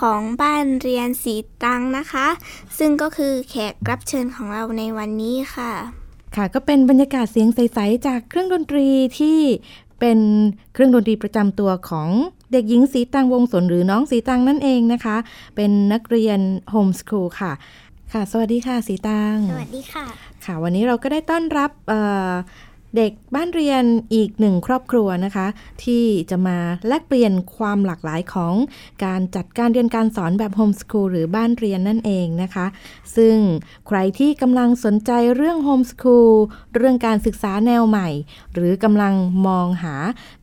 [0.00, 2.26] ของบ้านเรียนสีตังนะคะ
[2.78, 5.72] ซึ่งก็คือแขกรับเชิญของเราในวันนี้ค่ะ
[6.36, 8.86] ค่ะก็เป็นบรรยากาศเสียงใส ๆ จากเครื่องดนตรี
[9.18, 9.38] ที่
[10.00, 10.18] เป็น
[10.72, 12.08] เครื่องดนตรีประจำตัวของ
[12.52, 15.16] เด็กหญิงสีตังวงสนหรือน้องสีตังนั่นเองนะคะ
[15.56, 17.52] เป็นนักเรียนโฮมสคูลค่ะ
[18.12, 20.06] ค่ะ สวัสดีค่ะสีตัง สวัสดีค่ะ
[20.44, 21.70] ค่ะ วันนี้เราก็ได้ต้อนรับ
[22.96, 25.46] เด็กบ้านเรียนอีกหนึ่งครอบครัวนะคะ
[25.84, 26.58] ที่จะมา
[26.88, 28.54] แลกเปลี่ยนความหลากหลายของ
[29.04, 32.66] การจัดการเรียนการสอนแบบโฮมสคูลหรือบ้านเรียนนั่นเองนะคะ
[33.16, 33.36] ซึ่ง
[33.86, 36.32] ใครที่กำลังสนใจเรื่องโฮมสคูล
[36.74, 38.08] เรื่องการศึกษาแนวใหม่
[38.54, 39.14] หรือกำลัง
[39.46, 39.94] มองหา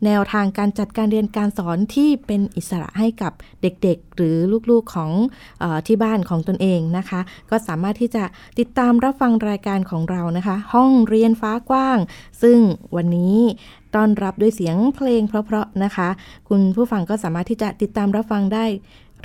[0.05, 4.37] แนวทางการจัดการเรียนการสอนที่เป็นอิสระให้กับเด็กๆ หรือ
[4.69, 5.11] ลูกๆของ
[5.63, 8.23] อที่บ้านของตนเองนะคะ ก็สามารถที่จะ
[8.59, 11.97] ติดตามรับฟังรายการของเรานะคะ ห้องเรียนฟ้ากว้าง
[12.43, 12.57] ซึ่ง
[12.95, 13.35] วันนี้
[13.95, 16.09] ต้อนรับด้วยเสียงเพลงเพราะๆนะคะ
[16.49, 18.65] คุณผู้ฟังก็สามารถที่จะติดตามรับฟังได้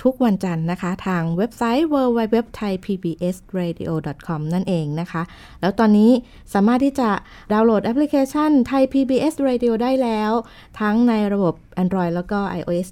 [0.03, 5.23] ทุกวันจันทร์นะคะ ทางเว็บไซต์ www.thaipbsradio.com นั่นเองนะคะ
[5.61, 6.11] แล้วตอนนี้
[6.55, 7.11] สามารถที่จะ
[7.53, 10.33] ดาวน์โหลดแอปพลิเคชัน Thai PBS Radio ได้แล้ว
[10.81, 12.89] ทั้งในระบบ Android แล้วก็ iOS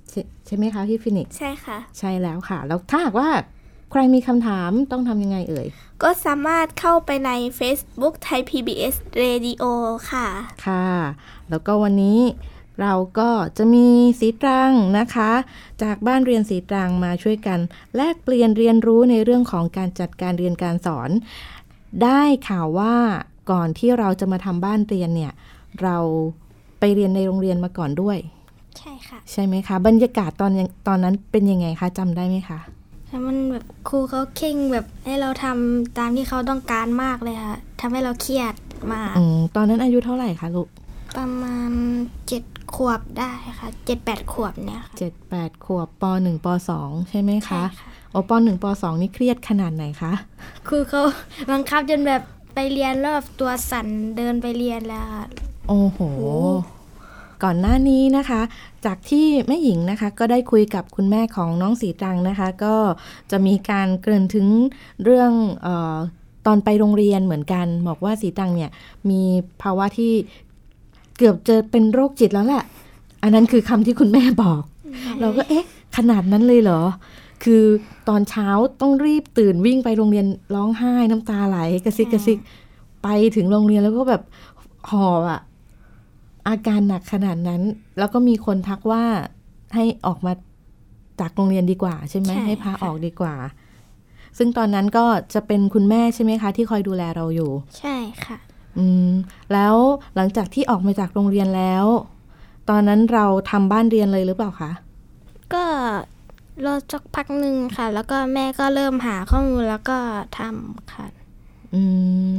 [0.46, 3.28] ใช่ไหมคะพี่ฟินิกซ์ใช่ค่ะ ใช่แล้วค่ะ แล้วถ้าหากว่า
[3.90, 5.66] ใครมีคำถามต้องทำยังไงเอ่ย
[6.02, 9.62] ก็สามารถเข้าไปใน Facebook ไทย PBS Radio
[10.10, 10.28] ค่ะ
[10.66, 10.88] ค่ะ
[11.50, 12.20] แล้วก็วันนี้
[12.82, 13.86] เราก็จะมี
[14.20, 15.32] สีตรังนะคะ
[15.82, 17.58] จากบ้านเรียนสีตรังมาช่วยกัน
[17.96, 21.10] แลกเปลี่ยนเรียนรู้ในเรื่องของการจัดการเรียนการสอน
[22.02, 22.96] ได้ข่าวว่า
[23.50, 25.32] ก่อนที่เราจะมาทำบ้านเรียนเนี่ย
[25.82, 25.96] เรา
[26.80, 28.18] ไปเรียนในโรงเรียนมาก่อนด้วย
[28.78, 30.52] ใช่ค่ะ ใช่ไหมคะ บรรยากาศตอน
[30.88, 32.58] ตอนนั้นเป็นยังไงคะจำได้ไหมคะ
[33.08, 38.54] แล้วมันแบบครูเขาเข่งแบบให้เราทำตามที่เขาต้องการมากเลยค่ะทำให้เราเครียด
[38.92, 39.20] มากอ
[39.56, 40.68] ตอนนั้นอายุเท่าไหร่คะลูก
[41.16, 41.70] ประมาณ
[42.28, 42.44] เจ็ด
[42.74, 43.30] ขวบได้
[43.60, 47.62] ค่ะเจ็ดแปดขวบเนี่ยค่ะเจ็ดแปดขวบปหนึ่งปสองใช่ไหมคะ
[48.12, 50.12] โอปหนึ่งปสองนี่เครียดขนาดไหนคะ
[50.68, 51.02] ครูเขา
[51.50, 52.22] บังคับจนแบบ
[52.54, 53.86] ไปเรียนรอบตัวสั่น
[54.16, 55.06] เดินไปเรียนแล้ว
[55.68, 55.98] โอ้โห
[57.44, 58.40] ก่อนหน้านี้นะคะ
[58.86, 62.74] จากที่แม่หญิงนะคะ ก็ได้คุยกับคุณแม่ของน้องสีตรังนะคะ ก็
[63.30, 64.46] จะมีการเกริ่นถึง
[65.04, 65.30] เรื่อง
[65.66, 65.96] ออ
[66.46, 68.70] ตอนไปโรงเรียนเหมือนกัน บอกว่าสีตรังเนี่ย
[69.10, 69.22] มี
[69.62, 70.12] ภาวะที่
[71.18, 72.64] เกือบจะเป็นโรคจิตแล้วแหละ
[73.22, 74.62] อันนั้นคือคำที่คุณแม่บอก
[75.20, 75.64] เราก็เอ๊ะ
[75.96, 76.82] ขนาดนั้นเลยเหรอ
[77.44, 77.64] คือ
[78.08, 78.48] ตอนเช้า
[78.80, 82.38] ต้องรีบตื่นวิ่งไปโรงเรียนร้องไห้น้ำตาไหลกระซิกกระซิก
[83.02, 84.22] ไปถึงโรงเรียนแล้วก็แบบ
[84.90, 85.40] หอบอะ
[86.48, 87.62] อาการหนักขนาดนั้น
[87.98, 89.04] แล้วก็มีคนทักว่า
[89.74, 90.32] ให้ออกมา
[91.20, 93.34] จากโรงเรียนดีกว่าใช่ไหมให้พาออกดีกว่า
[94.38, 95.04] ซึ่งตอนนั้นก็
[95.34, 98.36] จะเป็นคุณแม่ใช่ไหมคะ ที่คอยดูแลเราอยู่ ใช่ค่ะ
[98.78, 99.10] อืม
[99.52, 99.74] แล้ว
[100.16, 101.84] หลังจากที่ออกมาจากโรงเรียนแล้ว
[102.70, 104.70] ตอนนั้นเราทำบ้านเรียนเลยหรือเปล่าคะ
[105.54, 105.64] ก็
[106.64, 109.98] รอสักพักหนึ่งค่ะ แล้วก็แม่ก็เริ่มหาข้อมูลแล้วก็
[110.38, 111.06] ทำค่ะ
[111.74, 111.82] อื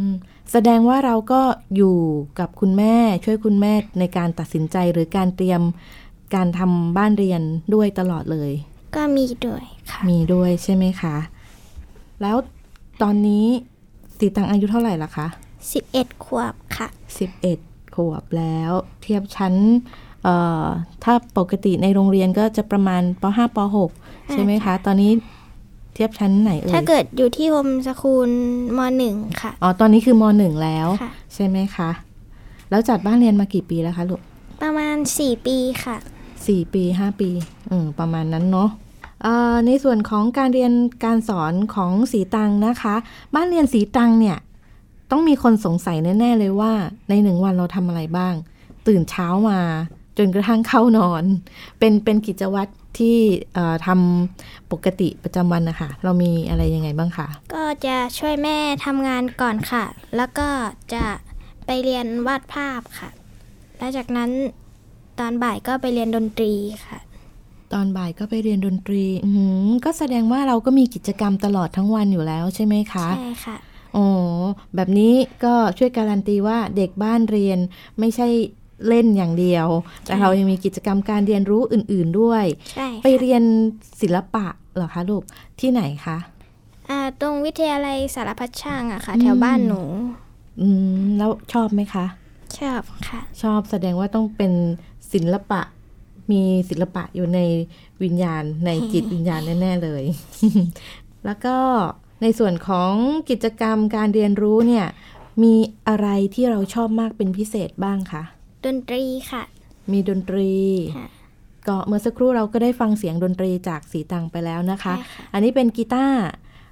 [0.06, 0.08] ม
[0.52, 1.42] แสดงว่าเราก็
[1.76, 1.98] อยู่
[2.40, 2.96] กับคุณแม่
[3.26, 5.62] ช่วยคุณแม่ในการตัดสินใจหรือการเตรียม
[6.36, 7.42] การทำบ้านเรียน
[7.74, 8.52] ด้วยตลอดเลย
[8.96, 11.16] ก็มีด้วยค่ะ มีด้วยใช่ไหมคะ
[12.22, 12.36] แล้ว
[13.02, 13.46] ตอนนี้
[14.18, 15.28] สีตังอายุเท่าไหร่ละคะ
[15.74, 16.88] สิบเอ็ดขวบค่ะ
[17.20, 17.60] สิบเอ็ด
[17.96, 18.72] ขวบแล้ว
[19.02, 19.54] เทียบชั้น
[21.04, 23.58] ถ้าปกติในโรงเรียนก็จะประมาณป .5 ป
[23.96, 25.12] .6 ใช่ไหมคะ ตอนนี้
[25.98, 28.30] เทียบชั้นไหนเอ่ยถ้าเกิดอยู่ที่โฮมสคูล
[28.78, 30.88] มหนึ่งค่ะ อ๋อ ตอนนี้คือมหนึ่งแล้ว
[31.34, 31.90] ใช่ไหมคะ
[32.70, 34.22] แล้วจัดบ้านเรียนมากี่ปีแล้วคะลูก
[34.62, 35.98] ประมาณสี่ปีค่ะ
[36.48, 37.30] สี่ปีห้าปี
[37.70, 38.70] อืมประมาณนั้นเนาะ
[39.24, 40.74] เอ่อในส่วนของการเรียน
[41.06, 42.96] การสอนของสีตังนะคะ
[43.36, 44.38] บ้านเรียนสีตังเนี่ย
[45.12, 46.74] ต้องมีคนสงสัยแน่ ๆ เลยว่า
[47.10, 48.34] ในหนึ่งวันเราทำอะไรบ้าง
[48.88, 49.60] ตื่นเช้ามา
[50.18, 51.24] จนกระทั่งเข้านอน
[51.80, 53.18] เป็นเป็นกิจวัตร ที่
[53.54, 59.84] เอ่อทำปกติประจำวันนะคะ เรามีอะไรยังไงบ้างคะ ก็จะช่วยแม่ทำงานก่อนค่ะ
[60.16, 60.48] แล้วก็
[60.94, 61.06] จะ
[61.66, 63.10] ไปเรียนวาดภาพค่ะ
[63.78, 64.32] แล้วจากนั้น
[65.20, 66.54] ตอนบ่ายก็ไปเรียนดนตรี
[66.86, 66.98] ค่ะ
[67.74, 73.58] ตอนบ่ายก็ไปเรียนดนตรีอือหือก็แสดงว่าเราก็มีกิจกรรมตลอดทั้งวันอยู่แล้วใช่ไหมคะ ใช่ค่ะ
[73.96, 74.08] อ๋อ
[74.76, 75.14] แบบนี้
[75.44, 77.60] ก็ช่วยการันตีว่าเด็กบ้านเรียน
[78.00, 78.28] ไม่ใช่
[78.88, 79.68] เล่นอย่างเดียว
[80.04, 83.44] แต่เรายังมีกิจกรรมการเรียนรู้อื่น ๆด้วยใช่ไปค่ะเรียน
[84.02, 84.46] ศิลปะ
[84.76, 85.24] เหรอคะลูก
[85.60, 86.18] ที่ไหนคะ
[86.90, 89.82] อ่าตรงวิทยาลัยสารพัดช่างอะค่ะอืมแถวบ้านหนู
[90.62, 90.68] อื
[91.00, 92.06] มแล้วชอบไหมคะ
[92.60, 94.52] ชอบค่ะ ชอบแสดงว่าต้องเป็น
[95.14, 95.62] ศิลปะ
[96.32, 97.40] มีศิลปะอยู่ใน
[98.04, 100.04] วิญญาณในจิตวิญญาณแน่ ๆ เลย
[101.26, 101.56] แล้วก็
[102.22, 102.92] ในส่วนของ
[103.30, 104.86] กิจกรรมการเรียนรู้เนี่ย
[105.44, 105.54] มี
[105.88, 108.24] อะไรที่เราชอบมากเป็นพิเศษบ้างคะ
[108.66, 109.44] ดนตรีค่ะ
[109.92, 110.52] มีดนตรี
[110.98, 111.08] ค่ะ
[111.68, 116.20] ก็เมื่อสักครู่เราก็ได้ฟังเสียงดนตรีจากสีตังไปแล้วนะคะ ใช่ค่ะ อันนี้เป็นกีตาร์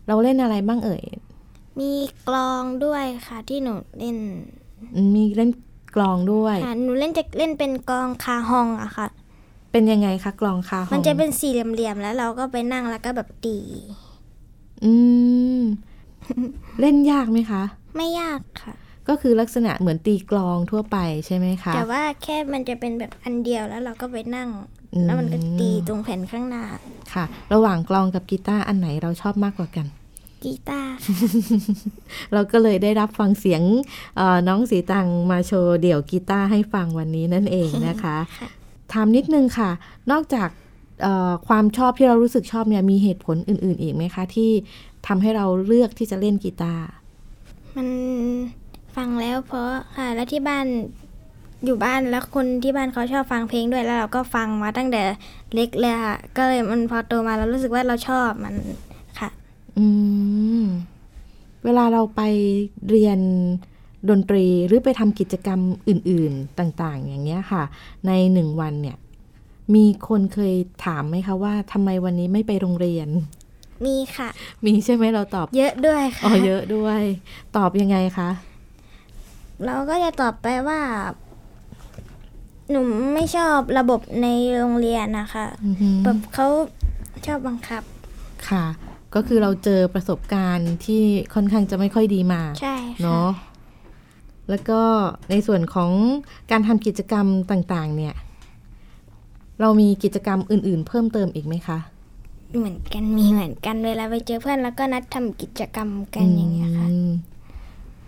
[0.07, 1.03] เราเล่นอะไรบ้างเอ่ย
[1.79, 1.91] มี
[2.27, 4.17] กลองด้วยค่ะที่หนูเล่น
[4.95, 5.51] อืมมีเล่น
[5.95, 9.07] กลองด้วย ค่ะหนูเล่นจะเล่นเป็นกลองคาฮองอะค่ะ
[9.71, 13.57] เป็นยังไงคะกลองคาฮองมันจะเป็นสี่เหลี่ยมๆแล้วเราก็ไปนั่งแล้วก็แบบตี
[14.83, 14.93] อื
[15.59, 15.61] ม
[16.79, 17.63] เล่นยากไหมคะ
[17.95, 18.73] ไม่ยากค่ะ
[19.07, 24.49] ก็คือลักษณะเหมือนตีกลองทั่วไปใช่ไหมคะ แต่ว่าแค่มันจะเป็นแบบอันเดียวแล้วเราก็ไปนั่ง
[24.93, 26.63] อืมแล้วมันก็ตีตรงแผ่นข้างหน้า
[27.13, 29.87] ค่ะ ระหว่างกลองกับกีตาร์อันไหนเราชอบมากกว่ากัน
[30.43, 30.91] กีตาร์
[32.33, 33.61] เราก็เลยได้รับฟังเสียง
[34.17, 38.49] เอ่อน้องสีตังมาโชว์เดี่ยวกีตาร์ให้ฟังวันนี้นั่นเองนะคะค่ะ
[38.93, 39.69] ถามนิดนึงค่ะ
[40.11, 40.49] นอกจาก
[41.01, 44.51] เอ่อความชอบที่เรารู้สึกชอบเนี่ยมีเหตุผลอื่น ๆ อีกไหมคะ ที่
[45.07, 46.83] ทำให้เราเลือกที่จะเล่นกีตาร์
[47.75, 47.87] มัน
[48.95, 50.65] ฟังแล้วเพราะค่ะแล้วที่บ้าน
[51.65, 55.01] อยู่บ้านแล้วคนที่บ้านเขาชอบฟังเพลงด้วยแล้วเราก็ฟังมาตั้งแต่
[55.53, 58.55] เล็กเลยค่ะก็เลยมันพอโตมาเรารู้สึกว่าเราชอบมัน
[59.19, 59.29] ค่ะ
[59.77, 59.85] อื
[60.61, 60.63] ม
[61.63, 62.21] เวลาเราไป
[62.89, 63.19] เรียน
[64.09, 65.59] ดนตรีหรือไปทำกิจกรรม
[65.89, 67.63] อื่น ๆต่าง ๆ อย่างเงี้ยค่ะ
[68.07, 68.97] ในหนึ่งวันเนี่ย
[69.75, 70.55] มีคนเคย
[70.85, 73.09] ถามไหมคะว่าทำไมวันนี้ไม่ไปโรงเรียน
[73.85, 74.29] มีค่ะ
[74.65, 77.01] มีใช่ไหมเราตอบ เยอะด้วยอ๋ค่ะอเยอะด้วย
[77.57, 78.29] ตอบยังไงคะ
[79.63, 80.81] เราก็จะตอบไปว่า
[82.69, 82.81] หนู
[83.13, 86.47] ไม่ชอบระบบในโรงเรียนนะคะอือหือแบบเขา
[87.25, 87.83] ชอบบังคับ
[88.49, 88.65] ค่ะ
[89.15, 91.03] ก็คือเราเจอประสบการณ์ที่
[91.33, 93.29] ค่อนข้างจะไม่ค่อยดีมา ใช่ค่ะเนาะ
[94.49, 94.81] แล้วก็
[95.29, 95.91] ในส่วนของ
[96.51, 98.15] การทำกิจกรรมต่างๆ เนี่ย
[99.61, 101.79] เรามีกิจกรรมอื่น ๆ เพิ่มเติมอีกไหมคะ
[102.57, 107.09] เหมือนกันมีเหมือนกันเวลาไปเจอเพื่อนแล้วก็นัดทำกิจกรรมกันอย่างเงี้ยค่ะอืม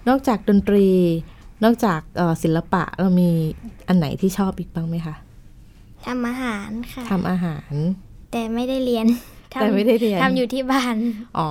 [0.08, 0.86] นอกจากดนตรี
[1.64, 3.30] นอกจากเอ่อศิลปะเรามี
[3.88, 5.16] อันไหนที่ชอบอีกบ้างไหมคะ
[6.06, 7.74] ทำอาหารค่ะทำอาหาร
[8.32, 9.08] แต่ไม่ได้เรียน
[9.54, 10.96] ทำแต่ไม่ได้เรียนทำอยู่ที่บ้าน
[11.38, 11.50] อ๋อ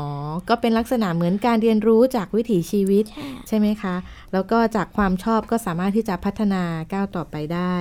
[0.48, 3.94] ก็เป็นลักษณะเหมือนการเรียนรู้จากวิถีชีวิตใช่ใช่ไหมคะ
[4.32, 6.62] แล้วก็จากความชอบก็สามารถที่จะพัฒนา
[6.92, 7.76] ก้าวต่อไปได้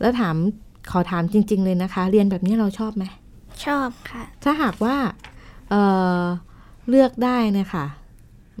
[0.00, 0.36] แล้วถาม
[0.90, 3.04] ขอถามจริง ๆ เลยนะคะ เรียนแบบนี้เราชอบไหม
[3.66, 4.96] ชอบค่ะ ถ้าหากว่า
[5.70, 5.82] เอ่
[6.20, 6.22] อ
[6.88, 7.86] เลือกได้นะคะ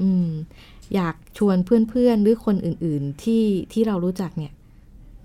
[0.00, 0.28] อืม
[0.94, 4.52] อยากชวนเพื่อนๆ หรือคนอื่นๆที่ที่เรารู้จักเนี่ย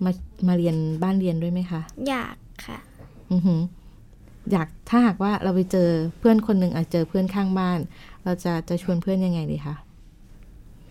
[0.04, 0.10] มา
[0.48, 2.78] มาเรียนบ้านเรียนด้วยไหมคะ อยากค่ะ
[3.32, 3.60] อือหือ
[4.52, 7.78] อยากถ้าหากว่าเราไปเจอเพื่อนคนหนึ่งอาจเจอเพื่อนข้างบ้าน
[8.24, 9.74] เราจะจะชวนเพื่อนยังไงดีคะ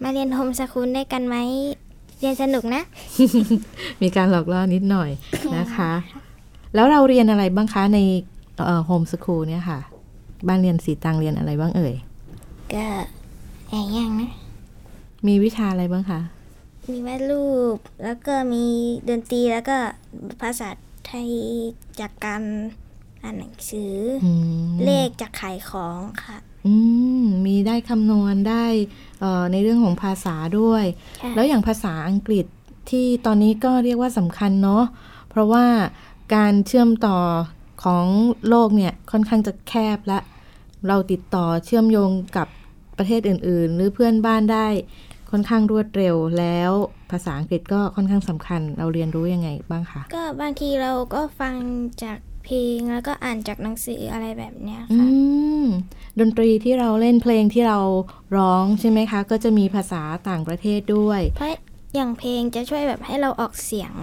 [0.03, 1.35] มาเรียนโฮมสคูลได้วยกันไหม
[2.19, 2.81] เรียนสนุกนะ
[4.01, 5.09] มีการหลอกล่อนิดหน่อย
[5.57, 5.91] นะคะ
[6.75, 7.99] แล้วเราเรียนอะไรบ้างคะใน
[8.85, 9.79] โฮมสคูลเนี่ยค่ะ
[10.47, 11.93] บ้านเรียนสีตังเรียนอะไรบ้างเอ่ย
[12.73, 12.85] ก็
[13.69, 14.31] แอบย่างนะ
[15.27, 16.19] มีวิชาอะไรบ้างคะ
[16.91, 18.65] มีวาดรูป แล้วก็มี
[19.09, 19.77] ดนตรีแล้วก็
[20.41, 20.69] ภาษา
[21.07, 21.29] ไทย
[21.99, 22.41] จากการ
[23.23, 24.31] อ่านหนังสือออื
[24.69, 26.73] มเลขจากขายของค่ะอื
[27.21, 28.65] มมีได้คำนวณได้
[29.19, 30.83] เอ่อในเรื่องของภาษาด้วย
[31.21, 32.45] ค่ะแล้วอย่างภาษาอังกฤษ
[32.89, 34.83] ที่ตอนนี้ก็เรียกว่าสำคัญเนาะ
[35.29, 35.65] เพราะว่า
[36.35, 37.19] การเชื่อมต่อ
[37.83, 38.05] ของ
[38.49, 40.19] โลกเนี่ยค่อนข้างจะแคบและ
[40.87, 42.47] เราติดต่อเชื่อมโยงกับ
[42.97, 44.67] ประเทศอื่น ๆ หรือเพื่อนบ้านได้
[45.31, 46.71] ค่อนข้างรวดเร็วแล้ว
[47.11, 51.55] ภาษาอังกฤษก็ค่อนข้างสำคัญ เราเรียนรู้ยังไงบ้างคะก็บางทีเราก็ฟัง
[52.03, 55.07] จากเพลงแล้วก็อ่านจากหนังสืออะไรแบบเนี้ยอืค่ะ
[55.63, 55.65] ม
[56.19, 57.79] ดนตรีที่เราเล่นเพลงที่เรา
[58.37, 61.49] ร้องใช่ไหมคะ ก็จะมีภาษาต่างประเทศด้วย เพราะ
[61.95, 63.93] อย่างเพลงจะช่วยแบบให้เราออกเสียง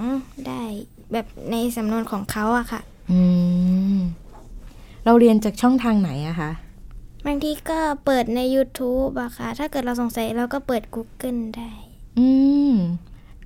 [0.49, 0.63] ได้
[1.13, 3.21] แบบในสำนวนของเขาอะค่ะ อื
[3.97, 3.99] ม
[5.05, 6.51] เราเรียนจากช่องทางไหนอะคะ
[7.27, 11.71] บางทีก็เปิดใน YouTube อะค่ะ ถ้าเกิดเราสงสัยเราก็เปิด Google ได้
[12.19, 12.29] อื
[12.71, 12.73] ม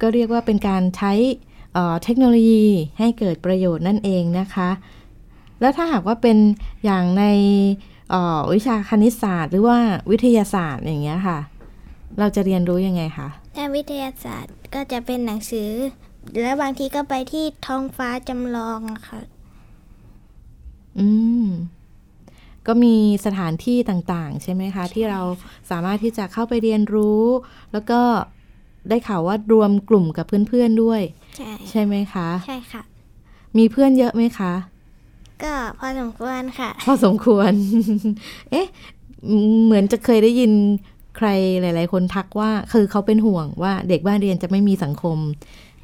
[0.00, 1.12] ก็เรียกว่าเป็นการใช้
[1.74, 2.66] เอ่อเทคโนโลยี
[2.98, 4.70] ให้เกิดประโยชน์นั่นเองนะคะ
[5.60, 6.38] แล้วถ้าหากว่าเป็น
[6.84, 7.24] อย่างใน
[8.10, 9.78] เอ่อวิชาคณิตศาสตร์ หรือว่า
[10.10, 11.38] วิทยาศาสตร์อย่างเงี้ยค่ะ
[12.18, 15.70] เราจะเรียนรู้ยังไงคะถ้าวิทยาศาสตร์ก็จะเป็นหนังสือ
[16.40, 19.20] แล้วบางทีก็ไปที่ท้องฟ้าจำลองอะค่ะ
[20.98, 21.08] อื
[21.44, 21.48] ม
[22.68, 22.96] ก็มี
[23.26, 25.20] สถานที่ต่างๆ ใช่ไหมคะ ที่เรา
[25.70, 27.24] สามารถที่จะเข้าไปเรียนรู้
[27.72, 28.00] แล้วก็
[28.88, 31.02] ได้ข่าวว่ารวมกลุ่มกับเพื่อนๆด้วย
[31.36, 32.82] ใช่ใช่ไหมคะ ใช่ค่ะ
[33.58, 34.52] มีเพื่อนเยอะไหมคะ
[35.42, 37.52] ก็พอสมควรค่ะ พอสมควร
[38.50, 38.66] เอ๊ะ
[39.64, 40.52] เหมือนจะเคยได้ยิน
[41.16, 41.28] ใคร
[41.60, 45.18] หลาย ๆ คนทักว่าคือเขาเป็นห่วงว่าเด็กบ้านเรียนจะไม่มีสังคม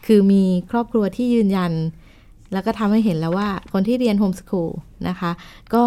[0.07, 1.73] คือมีครอบครัวที่ยืนยัน
[2.55, 4.71] แล้วก็ทำให้เห็นแล้วว่าคนที่เรียนโฮมสคูล
[5.09, 5.31] นะคะ
[5.75, 5.85] ก็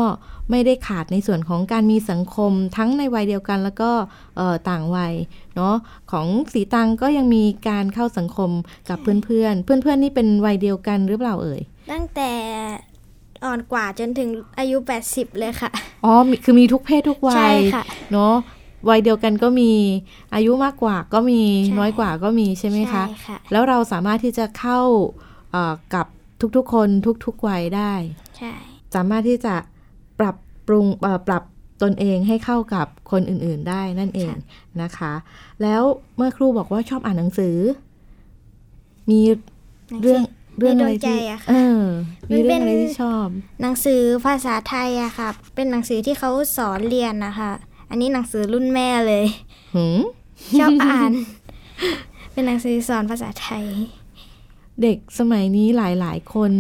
[0.52, 3.92] ไม่ได้ขาดในส่วนของการมีสังคมทั้งในวัยเดียวกันแล้วก็
[4.38, 5.14] เอ่อต่างวัย
[5.56, 5.76] เนาะ
[6.12, 8.52] ของสีตังก็ยังมีการเข้าสังคม
[8.90, 12.32] กับเพื่อนๆเพื่อนๆนี่เป็นวัยเดียวกันหรือเปล่าเอ่ย ตั้งแต่
[13.46, 14.78] อ่อนกว่าจนถึงอายุ
[15.10, 15.70] 80 เลยค่ะ
[16.06, 17.84] อ๋อมีคือมีทุกเพศทุกวัใช่ยค่ะ
[18.14, 18.34] เนาะ
[18.90, 19.72] วัยเดียวกันก็มี
[20.34, 24.80] อายุมากกว่าก็มีใช่น้อยกว่าก็มีใช่ไหมคะใช่ค่ะแล้วเราสามารถที่จะเข้า
[25.52, 26.06] เอ่อกับ
[26.56, 26.90] ทุกๆ คน
[27.26, 27.94] ทุกๆวัยได้
[28.38, 28.54] ใช่
[28.96, 29.56] สามารถที่จะ
[30.20, 30.36] ปรับ
[30.68, 31.44] ปรุงเอ่อปรับ
[31.84, 34.34] ตนเองให้เข้ากับคนอื่นๆได้นั่นเอง
[34.82, 35.14] นะคะ
[35.62, 35.82] แล้ว
[36.16, 37.58] เมื่อครูบอกว่าชอบอ่านหนังสือ
[39.10, 39.22] มี
[40.02, 40.22] เรื่อง
[40.60, 41.82] เรื่องอะไรที่ในดวงใจอะค่ะเออ
[42.32, 43.28] มีเรื่องมันเป็นอะไรที่ชอบ
[43.62, 47.52] หนังสือภาษาไทยอะค่ะ เป็นหนังสือที่เขาสอนเรียนนะคะ
[47.90, 49.26] อันนี้หนังสือรุ่นแม่เลย
[49.76, 50.00] หืม
[50.60, 51.12] ชอบอ่าน
[52.32, 53.66] เป็นหนังสือสอนภาษาไทย
[54.82, 56.52] เด็กสมัยนี้หลายๆ คน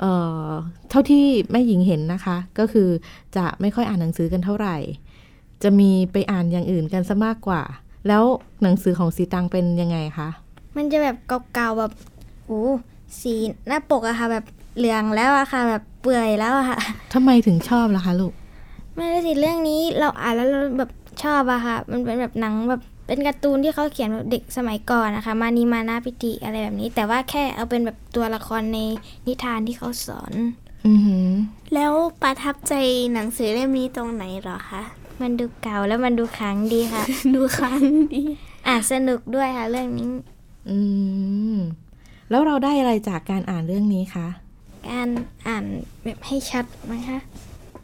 [0.00, 0.12] เอ่
[0.46, 0.48] อ
[0.90, 2.88] เท่าที่แม่หญิงเห็นนะคะ ก็คือ
[3.36, 4.76] จะไม่ค่อยอ่านหนังสือกันเท่าไหร่
[5.62, 7.62] จะมีไปอ่านอย่างอื่นกันซะมากกว่า
[8.08, 8.24] แล้ว
[8.62, 10.28] หนังสือของสีตังเป็นยังไงคะ
[10.76, 11.16] มันจะแบบ
[11.54, 11.92] เก่าๆแบบ
[12.46, 12.62] โอ้
[13.20, 13.32] สี
[13.68, 14.44] หน้าปกอะค่ะ แบบ
[14.76, 16.78] เหลืองแล้วอะค่ะ แบบเปื่อยแล้วอะค่ะ
[17.14, 18.32] ทำไมถึงชอบล่ะคะลูก
[18.96, 20.90] ไม่ได้สิเรื่องนี้เราอ่านแล้วเราแบบ
[21.22, 28.78] ชอบอะค่ะ มันเป็นแบบหนังแบบ เป็นการ์ตูนที่เขาเขียนแบบเด็กสมัยก่อนนะคะ มานีมานาพิติอะไรแบบนี้ แต่ว่าแค่เอาเป็นแบบตัวละครใน
[29.26, 30.32] นิทานที่เขาสอน
[30.86, 31.28] อือหือ
[31.74, 31.92] แล้ว
[32.22, 32.74] ประทับใจ
[33.14, 34.82] หนังสือเล่มนี้ตรงไหนเหรอคะ
[35.20, 37.02] มันดูเก่าแล้วมันดูขลังดีค่ะ
[37.34, 37.80] ดูครั้ง
[38.14, 38.22] ดี
[38.66, 40.08] อ่านสนุกด้วยค่ะเรื่องนี้
[40.70, 40.78] อื
[41.54, 41.56] ม
[42.30, 44.28] แล้วเราได้อะไรจากการอ่านเรื่องนี้คะ
[44.90, 45.08] การ
[45.48, 45.64] อ่าน
[46.04, 47.18] แบบให้ชัดนะคะ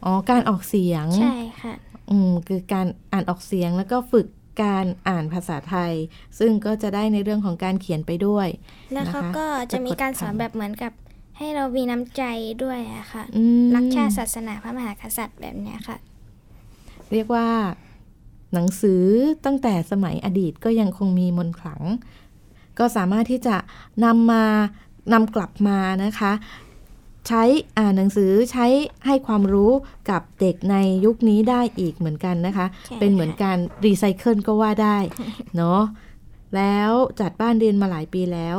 [0.03, 1.73] อ๋อ การออกเสียง ใช่ค่ะ
[2.11, 4.27] อืม คือการอ่านออกเสียงแล้วก็ฝึก
[4.63, 5.93] การอ่านภาษาไทย
[6.39, 8.47] ซึ่งก็จะได้ในเรื่องของการเขียนไปด้วย
[8.93, 10.91] แล้วเขานะคะก็จะมีการสอนสะกดคำแบบเหมือนกับ
[11.37, 12.23] ให้เรามีน้ำใจ
[12.63, 15.97] ด้วยอะค่ะอืมรักชาติศาสนาพระมหากษัตริย์แบบเนี้ยค่ะ
[17.11, 17.47] เรียกว่า
[18.53, 19.03] หนังสือ
[19.45, 21.81] ตั้งแต่สมัยอดีตก็ยังคงมีมนต์ขลัง
[22.79, 23.55] ก็สามารถที่จะ
[24.05, 24.43] นำมา
[25.13, 26.31] นำกลับมานะคะ
[27.27, 27.43] ใช้
[27.77, 28.65] อ่านหนังสือใช้
[29.05, 29.71] ให้ความรู้
[30.09, 30.75] กับเด็กใน
[31.05, 34.97] ยุคนี้ได้อีกเหมือนกันนะคะใช่เป็นเหมือนการรีไซเคิลก็ว่าได้
[35.57, 35.81] เนาะ
[36.55, 38.57] แล้วจัดบ้านเรียนมาหลายปีแล้ว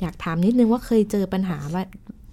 [0.00, 1.82] อยากถามนิดนึงว่าเคยเจอปัญหาว่า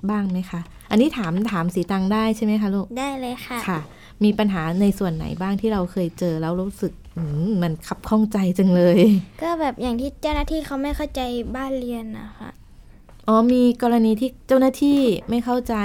[0.10, 3.80] บ้างไหมคะ อันนี้ถามถามสีตังได้ใช่ไหมคะลูก ได้เลยค่ะค่ะ
[4.24, 9.00] มีปัญหาในส่วนไหนบ้างที่เราเคยเจอแล้วรู้สึกอืมมันขับข้องใจจังเลย
[9.42, 11.22] ก็แบบอย่างที่เจ้าหน้าที่เขาไม่เข้าใจ
[11.56, 12.50] บ้านเรียนนะคะ
[13.32, 15.76] อ๋อมีกรณีที่เจ้าหน้าที่ไม่เข้าใจ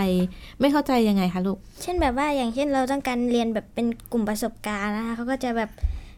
[0.61, 5.71] ไม่เข้าใจยังไงคะลูก เช่นแบบว่าอย่างเช่นเราต้องการเรียนแบบเป็นกลุ่มประสบการณ์นะคะเขาก็จะแบบ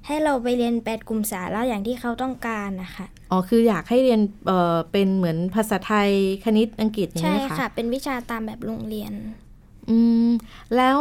[0.07, 6.11] ให้เราไปเรียนแปดกลุ่มสาระอย่างที่เขาต้องการนะคะอ๋อคืออยากให้เรียนเอ่อเป็นเหมือนภาษาไทย
[6.45, 9.13] คณิตอังกฤษอย่างใช่นี้ยค่ะค่ะ เป็นวิชาตามแบบโรงเรียน
[9.91, 10.31] อืม
[10.77, 10.99] แล้ว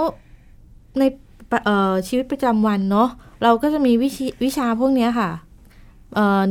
[1.00, 1.04] ใน
[1.52, 3.10] ปะเอ่อชีวิตประจำวันเนาะ
[3.44, 5.47] เราก็จะมีวิชวิชาพวกเนี้ยค่ะเอ่อ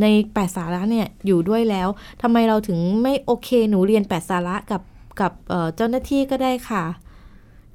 [0.02, 1.88] ในแปดสาระเนี่ยอยู่ด้วยแล้ว
[2.22, 4.82] ทำไมเราถึงไม่โอเคหนูเรียนแปดสาระกับ
[5.20, 6.84] กับเอ่อเจ้าหน้าที่ก็ได้ค่ะ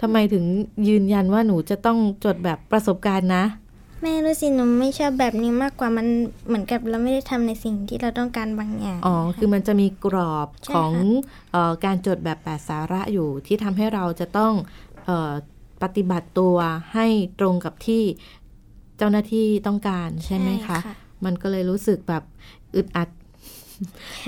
[0.02, 0.46] ทำไมถึง
[0.88, 3.46] ยืนยันว่าหนูจะต้องจดแบบประสบการณ์นะ
[4.02, 6.08] ไม่รู้สิหนูไม่ชอบแบบนี้มากกว่ามัน
[6.48, 14.54] เหมือนกับเราไม่ได้ทำในสิ่งที่เราต้องการบางอย่างอ๋อคือมันจะมีกรอบใช่ของค่ะเออการจดแบบแปดสาระอยู่ที่ทำให้เราจะต้อง
[15.06, 15.32] เออ
[15.84, 16.56] ปฏิบัติตัว
[16.94, 17.08] ให้
[17.40, 18.04] ตรงกับที่
[18.98, 20.80] เจ้าหน้าที่ต้องการใช่ไหมคะ
[21.26, 22.24] มันก็เลยรู้สึกแบบ
[22.76, 23.10] อึดอัด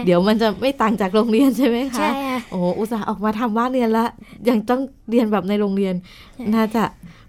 [0.06, 4.06] เดี๋ยวมันจะไม่ต่างจากโรงเรียนใช่ไหมคะใช่ค่ะโอ้โหอุตส่าห์ออกมาทำบ้านเรียนละ
[4.50, 5.96] ยังต้องเรียนแบบในโรงเรียน
[6.34, 6.84] ใช่น่าจะ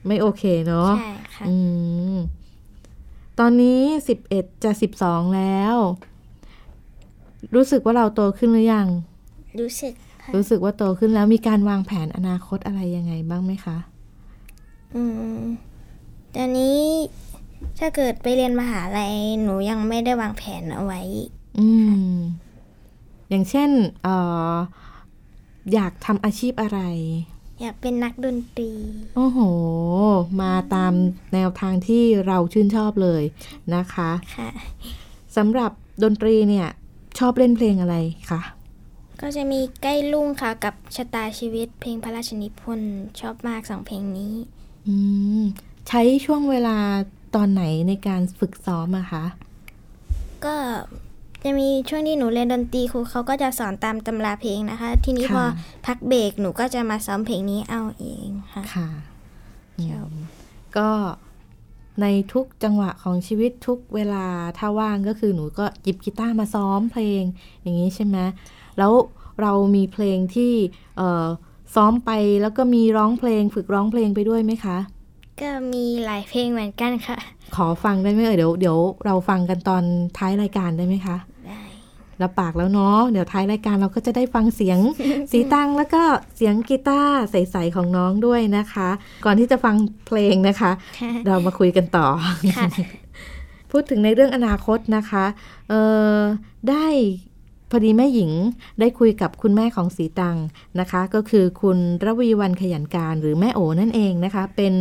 [0.07, 1.55] ไม่โอเคเนาะใช่ค่ะอื
[2.15, 2.17] ม
[3.39, 5.77] ตอนนี้สิบเอ็ดจะสิบสองแล้ว
[7.55, 8.87] รู้สึกว่าเราโตขึ้นหรือยัง
[9.61, 9.93] รู้สึก
[10.23, 13.79] ค่ะรู้สึกว่าโตขึ้นแล้วมีการวางแผนอนาคตอะไรยังไงบ้างไหมคะ
[14.95, 15.03] อื
[15.39, 15.43] ม
[16.35, 16.79] ตอนนี้
[17.79, 21.01] ถ้าเกิดไปเรียนมหาลัยหนูยังไม่ได้วางแผนเอาไว้
[21.59, 21.69] อื
[22.11, 22.15] ม
[23.29, 23.71] อย่างเช่น
[24.03, 24.09] เอ
[24.53, 24.55] อ
[25.73, 26.81] อยากทำอาชีพอะไร
[27.61, 28.73] อยากเป็นนักดนตรี
[29.17, 29.39] โอ้โห
[30.43, 30.93] มาตาม
[31.35, 33.23] แนวทางที่เราชื่นชอบเลย
[33.75, 34.51] นะคะ ค่ะ
[35.37, 35.71] สำหรับ
[36.03, 36.69] ดนตรีเนี่ย
[37.19, 37.97] ชอบเล่นเพลงอะไร
[38.31, 38.41] คะ
[39.21, 44.35] ก็จะมีใกล้ลุ่งค่ะกับชะตาชีวิต เพลงพระราชนิพนธ์ชอบมากสองเพลงนี้
[44.87, 44.95] อื
[45.41, 45.45] ม
[45.89, 46.77] ใช้ช่วงเวลา
[47.35, 49.25] ตอนไหนในการฝึกซ้อมอะคะ
[50.45, 50.55] ก็
[51.43, 55.47] จะมีช่วงที่หนูเรียนดนตรีครูเขาก็จะสอนตามตำราเพลงนะคะ ทีนี้พอค่ะ
[55.87, 58.89] พักเบรกหนูก็จะมาซ้อมเพลงนี้เอาเองค่ะค่ะ
[59.79, 60.13] อืม
[60.77, 60.89] ก็
[62.01, 64.27] ในทุกจังหวะของชีวิตทุกเวลา
[64.59, 67.23] ถ้าว่างก็คือหนูก็หยิบกีตาร์มาซ้อมเพลง
[67.63, 68.19] อย่างนี้ใช่ไหม
[68.79, 68.93] แล้ว
[69.41, 70.53] เรามีเพลงที่
[70.97, 71.27] เอ่อ
[71.75, 72.11] ซ้อมไป
[72.43, 74.79] แล้วก็มีร้องเพลงฝึกร้องเพลงไปด้วยไหมคะ
[75.41, 77.19] ก็มีหลายเพลงเหมือนกันค่ะ
[77.57, 79.83] ขอฟังได้ไหมเอ่ยเดี๋ยวเดี๋ยวเราฟังกันตอน
[80.19, 81.61] ท้ายรายการได้ไหมคะได้
[82.23, 84.79] รับปากแล้วเนาะเดี๋ยวท้ายรายการเราก็จะได้ฟังเสียง
[85.33, 86.03] สีตังแล้วก็
[86.37, 88.89] เสียงกีตาร์ใสๆของน้องด้วยนะคะ
[89.25, 89.75] ก่อนที่จะฟัง
[90.07, 90.71] เพลงนะคะ
[91.27, 92.07] เรามาคุยกันต่อ
[92.57, 92.69] ค่ะ
[93.71, 95.25] พูดถึงในเรื่องอนาคตนะคะ
[95.69, 95.81] เอ่
[96.17, 96.19] อ
[96.71, 96.87] ได้
[97.71, 98.31] พอดีแม่หญิง
[98.81, 100.37] ได้คุยกับคุณแม่ของสีตัง
[100.81, 104.73] นะคะ ก็คือคุณระวีวันขยันการหรือแม่โอนั่นเองนะคะ เป็น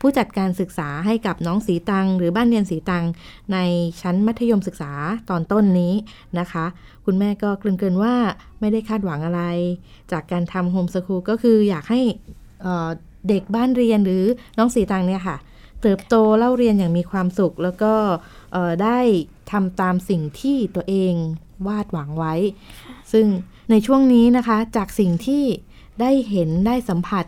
[0.00, 3.04] ผู้จัดการศึกษาให้กับน้องสีตัง หรือบ้านเรียนสีตัง
[3.52, 3.58] ใน
[4.00, 4.92] ชั้นมัธยมศึกษา
[5.30, 5.94] ตอนต้นนี้
[6.38, 6.64] นะคะ
[7.04, 8.14] คุณแม่ก็เกริ่นๆว่า
[8.60, 9.42] ไม่ได้คาดหวังอะไร
[10.12, 12.00] จากการทำโฮมสคูลก็คืออยากให้
[12.62, 14.24] เเด็กบ้านเรียนหรือ
[14.58, 15.36] น้องสีตังเนี่ยค่ะ
[15.82, 17.94] เติบโตเล่าเรียนอย่างมีความสุขแล้วก็
[18.82, 18.98] ได้
[19.52, 21.14] ทำตามสิ่งที่ตัวเอง
[21.68, 22.34] วาดหวังไว้
[23.12, 23.26] ซึ่ง
[23.70, 25.44] ในช่วงนี้นะคะ จากสิ่งที่
[26.00, 27.24] ได้เห็นได้สัมผัส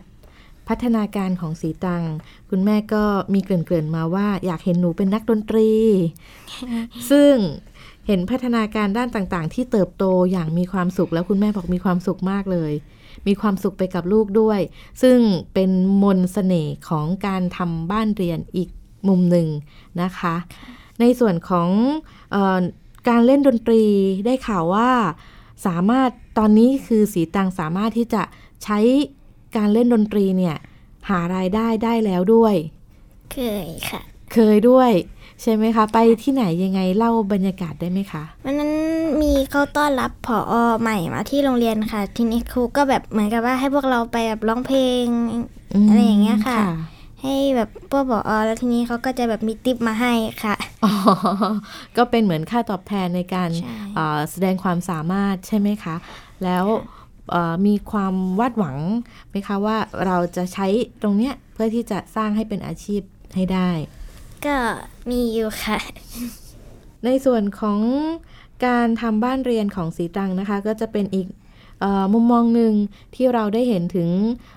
[0.67, 2.03] พัฒนาการของสีตัง
[2.49, 5.69] คุณแม่ก็มีเกริ่นๆมาว่าอยากเห็นหนูเป็นนักดนตรี
[7.11, 7.33] ซึ่ง
[8.07, 12.73] เห็นพัฒนาการด้านต่างๆ ที่เติบโตอย่างมีความสุขแล้วคุณแม่บอกมีความสุขมากเลย
[13.27, 14.59] มีความสุขไปกับลูกด้วย
[15.01, 15.17] ซึ่ง
[15.53, 15.71] เป็น
[16.03, 18.69] มนต์เสน่ห์ของการทำบ้านเรียนอีก
[19.07, 19.47] มุมหนึ่ง
[20.01, 20.35] นะคะ
[20.99, 21.69] ในส่วนของ
[22.35, 22.59] ออ
[23.09, 23.83] การเล่นดนตรี
[24.25, 24.89] ได้ข่าวว่า
[25.65, 28.21] สามารถตอนนี้คือสีตังสามารถที่จะ
[28.63, 28.79] ใช้
[29.57, 30.55] การเล่นดนตรีเนี่ย
[31.09, 32.55] หารายได้ได้แล้วด้วย
[33.33, 34.01] เคยค่ะ
[34.33, 34.91] เคยด้วย
[35.41, 38.71] ใช่ไหมคะ ไปที่ไหนยังไงเล่าบรรยากาศได้ไหมคะวันนั้น
[39.21, 45.05] มีเขาต้อนรับผอใหม่มาที่โรงเรียนค่ะ ทีนี้ครูก็แบบเหมือนกับว่าให้พวกเราไปแบบร้องเพลง
[45.85, 46.59] มอะไรอย่างเงี้ยค่ะ
[47.25, 50.93] ให้แบบพวกผอแล้วทีนี้เขาก็จะแบบมีติปมาให้ค่ะอ๋อ
[51.97, 55.95] ก็เป็นเหมือนค่าตอบแทนในการใช่เอ่อแสดงความสามารถใช่ไหมคะ
[56.43, 56.65] แล้ว
[57.31, 58.77] เอ่อมีความวาดหวัง
[59.29, 60.67] ไหมคะว่าเราจะใช้
[61.01, 63.01] ตรงเนี้ยเพื่อที่จะสร้างให้เป็นอาชีพ
[63.35, 63.69] ให้ได้
[64.45, 64.55] ก็
[65.09, 65.79] มีอยู่ค่ะ
[67.05, 67.79] ในส่วนของ
[68.65, 71.27] การทำบ้านเรียนของสีตรังนะคะ ก็จะเป็นอีก
[71.81, 72.73] เออมุมมองหนึ่ง
[73.15, 74.09] ที่เราได้เห็นถึง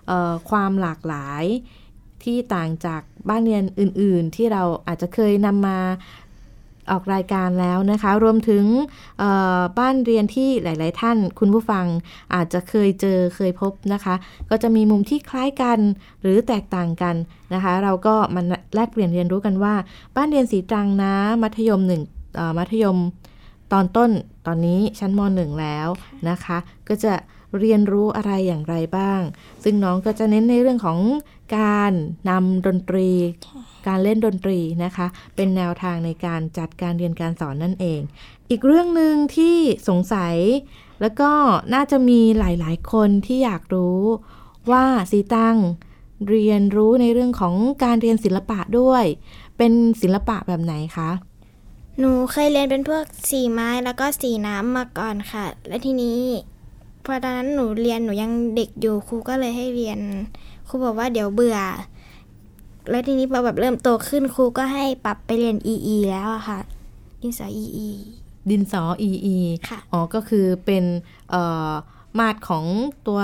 [0.07, 1.45] เอ่อความหลากหลาย
[2.25, 5.79] ที่ต่างจากบ้านเรียนอื่น ๆ ที่เราอาจจะเคยนำมา
[6.91, 8.65] ออกรายการแล้วนะคะ รวมถึง
[9.79, 11.87] บ้านเรียนที่หลาย ๆ ท่านคุณผู้ฟัง
[12.35, 14.15] อาจจะเคยเจอเคยพบนะคะ
[14.51, 15.79] ก็จะมีมุมที่คล้ายกัน
[16.23, 17.15] หรือแตกต่างกัน
[17.55, 18.43] นะคะ เราก็มา
[18.75, 19.75] แลกเปลี่ยนเรียนรู้กันว่า
[20.17, 22.03] บ้านเรียนสีตรังนะ มัธยมหนึ่ง
[22.59, 22.99] มัธยม
[23.73, 24.11] ตอนต้น
[24.47, 25.89] ตอนนี้ชั้นมหนึ่งแล้ว
[26.29, 27.13] นะคะ ก็จะ
[27.61, 29.21] เรียนรู้อะไรอย่างไรบ้าง
[29.65, 30.99] ซึ่งน้องก็จะเน้นในเรื่องของ
[31.59, 31.93] การ
[32.31, 33.11] นำดนตรี
[33.87, 35.07] การเล่นดนตรีนะคะ
[35.37, 38.01] เป็นแนวทางในการจัดการเรียนการสอนนั่นเอง
[38.51, 39.57] อีกเรื่องหนึ่งที่
[39.89, 40.37] สงสัย
[41.01, 41.31] แล้วก็
[41.75, 44.01] น่าจะมีหลาย ๆ คนที่อยากรู้
[44.71, 45.57] ว่าสีตัง
[46.29, 49.05] เรียนรู้ในเรื่องของการเรียนศิลปะด้วย
[49.59, 51.11] เป็นศิลปะแบบไหนคะ
[51.99, 56.21] หนูเคยเรียนเป็นพวกสีไม้แล้วก็สีน้ำมาก่อนค่ะ และทีนี้
[57.11, 59.99] พอตอนนั้นหนูเรียนหนูยังเด็กอยู่ครูก็เลยให้เรียน
[60.69, 61.59] ครูบอกว่าเดี๋ยวเบื่อ
[62.91, 66.59] แล้วทีนี้พอแบบเริ่มโตขึ้นครูก็ให้ปรับไปเรียน EE แล้วอะค่ะ
[67.23, 67.89] ดินสอ EE
[68.51, 69.37] ดินสอ EE
[69.69, 70.85] ค่ะอ๋อก็คือเป็น
[71.31, 71.71] เอ่อ
[72.19, 72.65] มาตรของ
[73.07, 73.21] ตัว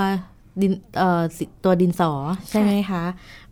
[0.60, 2.12] ดินเอ่อสิตัวดินสอ
[2.50, 3.04] ใช่ไหมคะ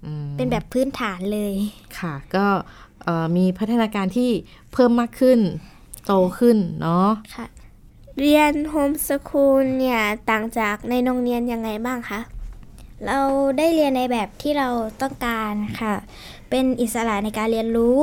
[0.05, 1.55] อืมเป็นแบบพื้นฐานเลย
[1.99, 2.47] ค่ะ ก็
[3.03, 4.31] เอ่อมีพัฒนาการที่
[4.73, 5.39] เพิ่มมากขึ้น
[6.07, 7.47] โตขึ้นเนาะค่ะ
[8.21, 12.21] เรียนโฮมสคูลเนี่ยต่างจากในโรงเรียนยังไงบ้างคะ
[13.07, 13.21] เรา
[13.59, 14.69] ได้เรียนในแบบที่เรา
[15.01, 15.95] ต้องการค่ะ
[16.51, 18.01] เป็นอิสระในการเรียนรู้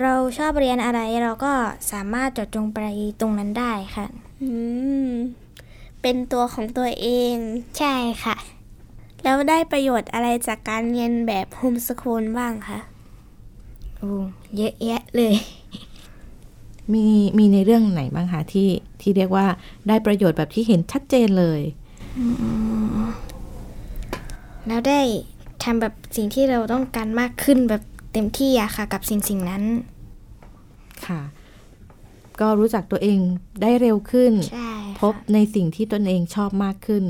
[0.00, 1.52] เราชอบเรียนอะไรเราก็
[1.92, 2.78] สามารถจดจงไป
[3.20, 4.06] ตรงนั้นได้ค่ะ
[4.42, 4.50] อื
[5.08, 5.10] ม
[6.02, 7.36] เป็นตัวของตัวเอง
[7.78, 8.36] ใช่ค่ะ
[9.22, 12.78] แล้วได้ประโยชน์อะไรจากการเรียนแบบโฮมสคูลบ้างคะ
[13.98, 14.10] โอ้
[14.56, 15.34] เยอะแยะเลย
[16.92, 17.06] มี
[17.38, 18.68] มีในเรื่องไหนบ้างคะที่
[19.00, 19.46] ที่เรียกว่า
[19.88, 21.60] ได้ประโยชน์แบบที่เห็นชัดเจนเลย
[24.66, 25.00] แล้วได้
[25.62, 29.62] ทำแบบสิ่งที่เราต้องการมากขึ้นแบบเต็มที่อะค่ะ กับสิ่งสิ่งนั้น
[31.06, 31.20] ค่ะ
[32.40, 33.18] ก็รู้จักตัวเอง
[33.62, 37.04] ได้เร็วขึ้นใช่ค่ะพบในสิ่งที่ตนเองชอบมากขึ้น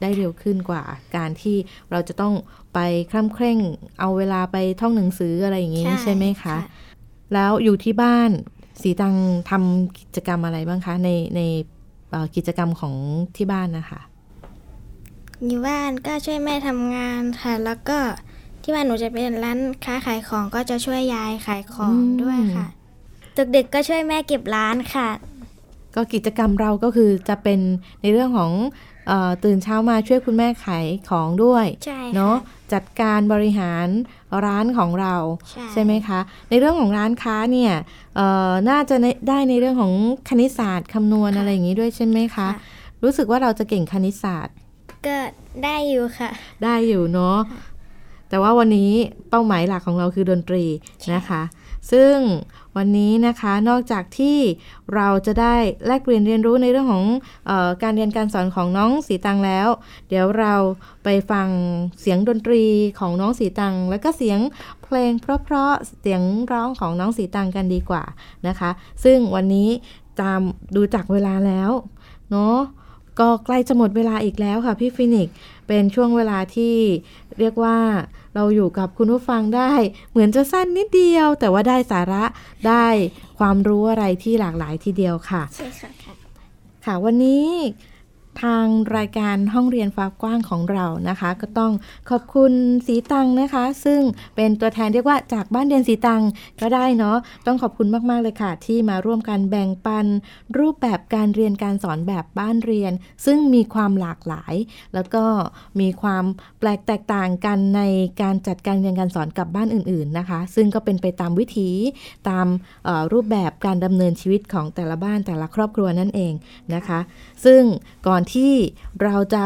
[0.00, 0.82] ได้เร็วขึ้นกว่า
[1.16, 1.56] การที่
[1.90, 2.34] เราจะต้อง
[2.74, 2.78] ไป
[3.10, 3.58] คร่ำเคร่ง
[4.00, 6.56] เอาเวลาไปท่องหนังสืออะไรอย่างนี้ใช่ไหมคะ
[7.34, 8.30] แล้วอยู่ที่บ้าน
[8.82, 9.14] สีตัง
[9.50, 11.40] ทำกิจกรรมอะไรบ้างคะ ในใน
[12.10, 12.94] เอ่อกิจกรรมของ
[13.36, 14.00] ที่บ้านนะคะ
[15.46, 17.98] อยู่บ้านก็ช่วยแม่ทำงานค่ะ แล้วก็
[18.62, 22.66] ที่บ้านหนูจะเป็นร้านค้าขายของก็จะช่วยยายขายของอืมด้วยค่ะ
[23.56, 25.08] ดึกๆก็ช่วยแม่เก็บร้านค่ะ
[25.94, 27.60] ก็กิจกรรมเราก็คือจะเป็น
[28.02, 28.52] ในเรื่องของ
[29.08, 32.36] เออตื่นเช้ามาช่วยคุณแม่ขายของด้วยใช่ค่ะเนาะ
[32.72, 33.86] จัดการบริหาร
[34.46, 35.14] ร้านของเรา
[35.72, 37.72] ใช่ไหมคะ ในเรื่องของร้านค้าเนี่ย
[38.16, 39.94] เอ่อน่าจะในได้ในเรื่องของ
[40.28, 42.50] คณิตศาสตร์คำนวณอะไรอย่างนี้ด้วยใช่ไหมคะค่ะ
[43.02, 44.54] รู้สึกว่าเราจะเก่งคณิตศาสตร์
[45.06, 45.16] ก็
[45.64, 46.30] ได้อยู่ค่ะ
[46.64, 47.38] ได้อยู่เนาะ
[48.28, 48.92] แต่ว่าวันนี้
[49.30, 50.64] เป้าหมายหลักของเราคือดนตรี
[51.14, 51.42] นะคะ
[51.92, 52.14] ซึ่ง
[52.76, 54.38] วันนี้นะคะนอกจากที่
[54.94, 55.54] เราจะได้
[55.86, 57.04] แลกเปลี่ยนเรียนรู้ในเรื่องของ
[57.48, 59.68] ออการเรียนการสอนของน้องสีตังแล้ว
[60.08, 60.54] เดี๋ยวเรา
[61.04, 61.48] ไปฟัง
[62.00, 62.62] เสียงดนตรี
[62.98, 64.38] ของน้องสีตัง แล้วก็เสียง
[64.82, 68.04] เพลงเพราะๆเสียงร้องของน้องสีตังกันดีกว่า
[68.46, 68.70] นะคะ
[69.04, 69.68] ซึ่งวันนี้
[70.20, 70.40] ตาม
[70.76, 71.70] ดูจากเวลาแล้ว
[72.30, 72.56] เนาะ
[73.20, 75.34] ก็ใกล้จะหมดเวลาอีกแล้วค่ะพี่ฟินิกซ์
[75.72, 76.76] เป็นช่วงเวลาที่
[77.38, 77.78] เรียกว่า
[78.34, 79.72] เราอยู่กับคุณผู้ฟังได้
[80.10, 82.24] เหมือนจะสั้นนิดเดียว แต่ว่าได้สาระ
[82.68, 82.86] ได้
[83.38, 85.90] ความรู้อะไรที่หลากหลายทีเดียวค่ะ ใช่ค่ะ
[86.84, 87.46] ค่ะวันนี้
[88.42, 91.72] ทางรายการห้องเรียนฟ้ากว้างของเรานะคะ ก็ต้อง
[92.10, 92.52] ขอบคุณ
[92.86, 94.00] สีตังนะคะ ซึ่ง
[94.36, 96.22] เป็นตัวแทนเรียกว่าจากบ้านเรียนสีตัง
[96.60, 100.06] ก็ได้เนาะต้องขอบคุณมากๆเลยค่ะ ที่มาร่วมกันแบ่งปัน
[100.58, 102.92] รูปแบบการเรียนการสอนแบบบ้านเรียน
[103.26, 104.54] ซึ่งมีความหลากหลาย
[104.94, 105.24] แล้วก็
[105.80, 106.24] มีความ
[106.58, 107.82] แปลกแตกต่างกันใน
[108.22, 111.70] การจัดการเรียนการสอนกับบ้านอื่น ๆนะคะ ซึ่งก็เป็นไปตามวิถี
[112.28, 112.46] ตาม
[113.12, 116.32] รูปแบบการดำเนินชีวิตของแต่ละบ้านแต่ละครอบครัวนั่นเอง
[116.74, 117.00] นะคะ
[117.44, 117.62] ซึ่ง
[118.06, 118.54] ก่อนที่
[119.02, 119.42] เราจะ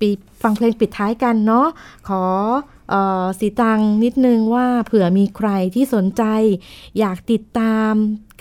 [0.00, 1.68] ปิดฟังเพลงปิดท้ายกันเนาะ
[2.08, 2.24] ขอ
[2.90, 6.22] เออสีตังนิดนึงว่าเผื่อมีใครที่สนใจ
[6.98, 7.92] อยากติดตาม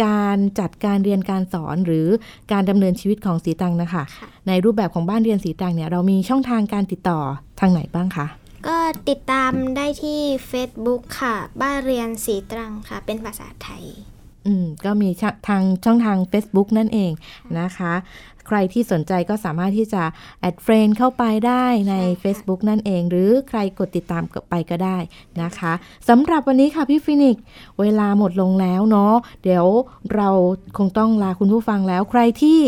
[0.06, 2.08] การจัดการเรียนการสอนหรือ
[2.52, 4.04] การดำเนินชีวิตของศรีตรังนะคะ
[4.47, 7.19] ในรูปแบบของบ้านเรียนศรีตรังเนี่ยเรามีช่องทางการติดต่อ
[7.60, 8.28] ทางไหนบ้างคะ
[8.67, 8.78] ก็
[9.10, 10.19] ติดตามได้ที่
[10.52, 13.84] Facebook ค่ะ บ้านเรียนศรีตรังค่ะ เป็นภาษาไทย
[14.50, 17.12] อืมก็มีช่องทางช่องทาง Facebook นั่นเอง
[17.60, 17.94] นะคะ
[18.48, 20.04] ใครที่สนใจก็สามารถที่จะ
[20.39, 24.98] add friend เข้าไปได้ในใช่ค่ะ Facebook นั่นเอง หรือใครกดติดตามก็ไปก็ได้
[25.42, 25.74] นะคะ
[26.10, 27.44] สำหรับวันนี้ค่ะพี่ฟินิกซ์
[27.80, 29.66] เวลาหมดลงแล้วเนาะเดี๋ยว
[30.16, 30.30] เรา
[30.78, 32.60] คงต้องลาคุณผู้ฟังแล้ว ใครที่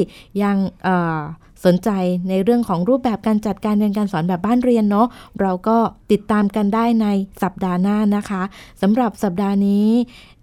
[0.44, 1.20] ยังเอ่อ
[1.66, 1.90] สนใจ
[2.30, 5.08] ในเรื่องของรูปแบบการจัดการเรียนการสอนแบบบ้านเรียนเนาะ
[5.42, 5.78] เราก็
[6.12, 7.08] ติดตามกันได้ใน
[7.44, 8.44] สัปดาห์หน้านะคะ
[8.82, 9.88] สำหรับสัปดาห์นี้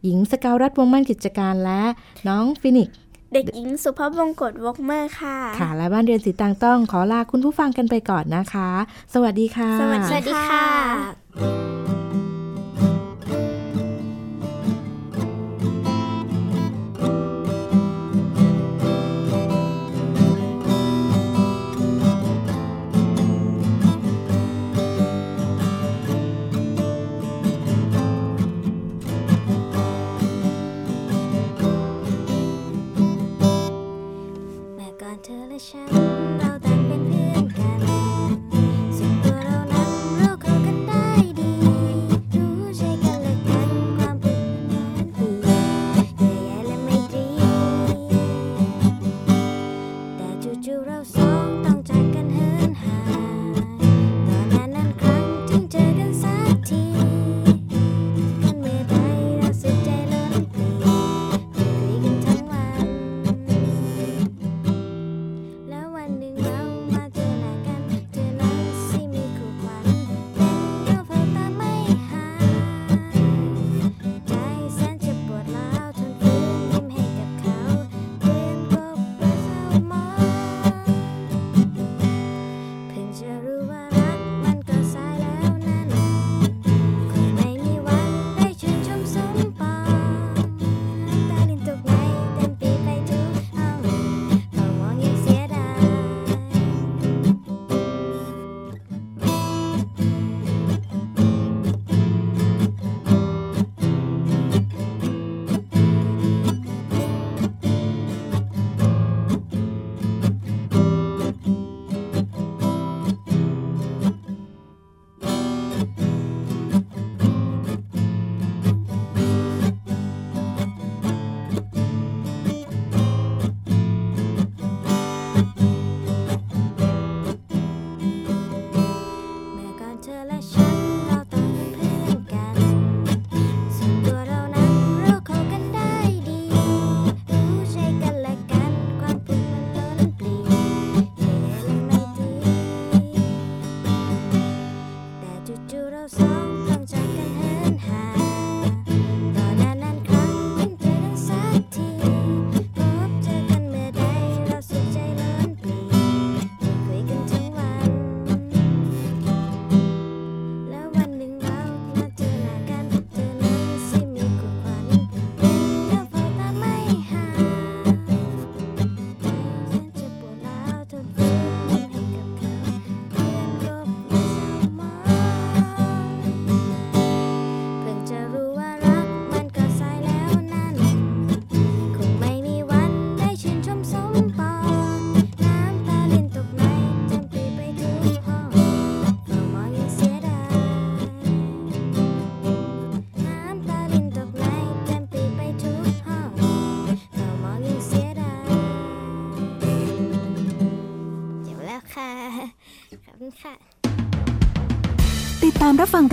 [0.05, 1.83] หญิงสกาวรัฐวงศ์มั่นกิจการและ
[2.29, 2.97] น้องฟินิกซ์
[3.33, 8.71] เด็กหญิงสุภาพวงกฎวอกเมอร์ค่ะ ค่ะ และบ้านเรียนศรีตรังต้องขอลาคุณผู้ฟังกันไปก่อนนะคะ
[9.15, 12.28] สวัสดีค่ะ สวัสสวัสดีดีค่ะ